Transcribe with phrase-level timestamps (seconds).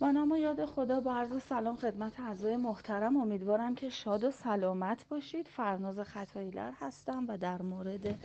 [0.00, 3.16] با نام و یاد خدا با عرض سلام خدمت اعضای محترم.
[3.16, 5.48] امیدوارم که شاد و سلامت باشید.
[5.48, 8.18] فرناز خطاییلر هستم و در مورد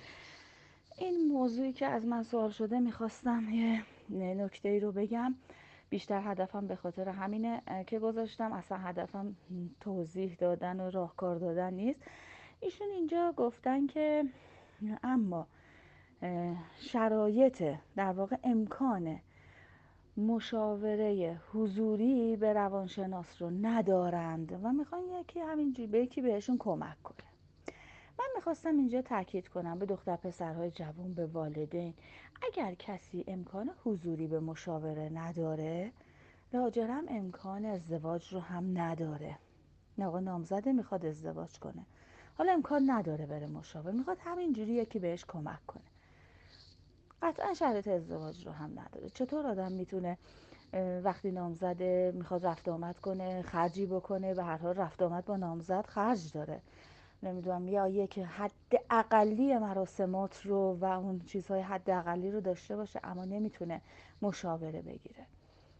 [0.97, 5.35] این موضوعی که از من سوال شده می‌خواستم یه نکته ای رو بگم.
[5.89, 8.53] بیشتر هدفم به خاطر همینه که گذاشتم.
[8.53, 9.35] اصلا هدفم
[9.81, 11.99] توضیح دادن و راهکار دادن نیست.
[12.59, 14.23] ایشون اینجا گفتن که
[15.03, 15.47] اما
[16.79, 17.63] شرایط
[17.95, 19.21] در واقع امکانه
[20.17, 27.27] مشاوره حضوری به روانشناس رو ندارند و می‌خوان یکی همینجوری به یکی بهشون کمک کنه.
[28.19, 31.93] من می‌خواستم اینجا تاکید کنم به دختر پسرهای جوان به والدین.
[32.41, 35.91] اگر کسی امکان حضوری به مشاوره نداره
[36.53, 39.37] لاجرم امکان ازدواج رو هم نداره.
[40.01, 41.85] آقا نامزده می‌خواد ازدواج کنه.
[42.37, 43.91] حالا امکان نداره بره مشاوره.
[43.91, 45.83] می‌خواد همینجوری یکی بهش کمک کنه.
[47.25, 49.09] قطعا شرط ازدواج رو هم نداره.
[49.09, 50.17] چطور آدم می‌تونه
[51.03, 55.85] وقتی نامزده می‌خواد رفت آمد کنه خرجی بکنه به هر حال رفت آمد با نامزد
[55.85, 56.61] خرج داره.
[57.23, 58.51] نمی‌دونم یا یک حد
[58.89, 63.81] اقلی مراسمات رو و اون چیزهای حد اقلی رو داشته باشه اما نمی‌تونه
[64.21, 65.25] مشاوره بگیره.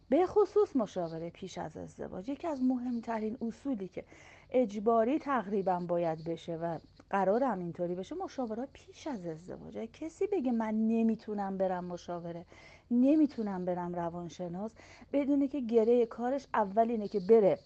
[0.09, 4.03] به خصوص مشاوره پیش از ازدواج یکی از مهمترین اصولی که
[4.50, 9.78] اجباری تقریبا باید بشه و قرار هم اینطوری بشه مشاوره پیش از ازدواج.
[9.78, 12.45] کسی بگه من نمی‌تونم برم مشاوره
[12.92, 14.72] نمی‌تونم برم روانشناس
[15.14, 17.59] بدونه که گره کارش اول اینه که بره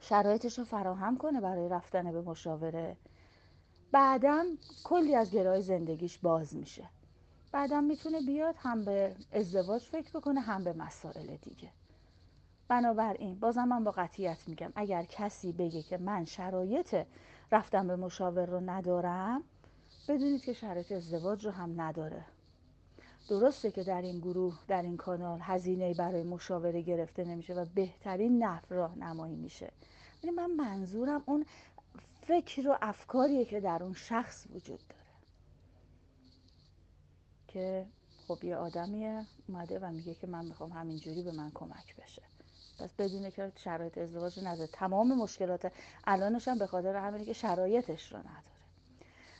[0.00, 2.96] شرایطش رو فراهم کنه برای رفتن به مشاوره.
[3.92, 4.46] بعدم
[4.84, 6.84] کلی از گرای زندگیش باز میشه.
[7.52, 11.68] بعدم می‌تونه بیاد هم به ازدواج فکر بکنه هم به مسائل دیگه.
[12.68, 16.96] بنابراین بازم من با قطیت میگم اگر کسی بگه که من شرایط
[17.52, 19.42] رفتم به مشاور رو ندارم
[20.08, 22.24] بدونید که شرایط ازدواج رو هم نداره.
[23.28, 28.44] درسته که در این گروه در این کانال هزینه برای مشاوره گرفته نمیشه و بهترین
[28.44, 29.72] نفر راهنمایی میشه.
[30.22, 31.46] ولی من منظورم اون
[32.26, 34.99] فکر و افکاریه که در اون شخص وجود داره.
[37.52, 37.86] که
[38.28, 42.22] خب یه آدمیه اومده و میگه که من می‌خوام همینجوری به من کمک بشه.
[42.78, 44.70] پس بدونه که شرایط ازدواج رو نداره.
[44.72, 45.72] تمام مشکلات
[46.06, 48.60] الانش هم به خاطر همینه که شرایطش رو نداره.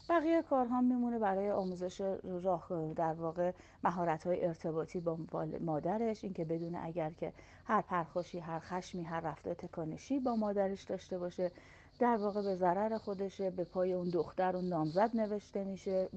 [0.08, 3.52] بقیه کارها میمونه برای آموزش راه در واقع
[3.84, 5.18] مهارت های ارتباطی با
[5.60, 6.24] مادرش.
[6.24, 7.32] اینکه بدونه اگر که
[7.64, 11.50] هر پرخوشی هر خشمی هر رفتار تکانشی با مادرش داشته باشه.
[12.00, 16.08] در واقع به ضرر خودشه به پای اون دختر و نامزد نوشته میشه.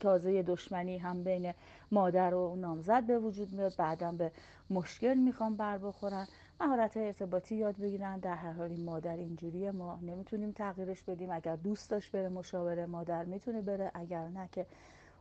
[0.00, 1.54] تازه دشمنی هم بین
[1.92, 4.32] مادر و نامزد به وجود میاد بعدا به
[4.70, 6.26] مشکل می‌خوام بر بخورن.
[6.60, 11.30] مهارت ارتباطی یاد بگیرن در هر حال این مادر اینجوریه ما نمی‌تونیم تغییرش بدیم.
[11.30, 13.90] اگر دوست داشت بره مشاوره مادر می‌تونه بره.
[13.94, 14.66] اگر نه که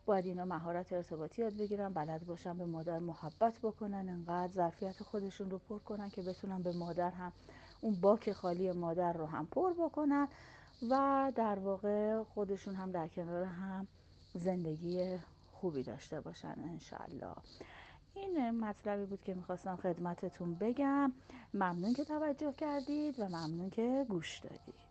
[0.06, 4.10] باید اینا مهارت ارتباطی یاد بگیرن بلد باشن به مادر محبت بکنن.
[4.10, 7.32] انقدر ظرفیت خودشون رو پر کنن که بتونن به مادر هم
[7.82, 10.28] اون باک خالی مادر رو هم پر بکنن
[10.90, 13.88] و در واقع خودشون هم در کنار هم
[14.34, 15.18] زندگی
[15.52, 17.36] خوبی داشته باشن انشالله
[18.14, 21.12] این مطلبی بود که می‌خواستم خدمتتون بگم.
[21.54, 24.89] ممنون که توجه کردید و ممنون که گوش دادید.